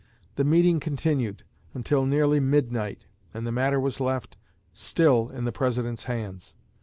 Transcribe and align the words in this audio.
The 0.35 0.43
meeting 0.43 0.79
continued 0.79 1.43
until 1.75 2.07
nearly 2.07 2.39
midnight, 2.39 3.05
and 3.35 3.45
the 3.45 3.51
matter 3.51 3.79
was 3.79 3.99
left 3.99 4.35
still 4.73 5.29
in 5.29 5.45
the 5.45 5.51
President's 5.51 6.05
hands. 6.05 6.55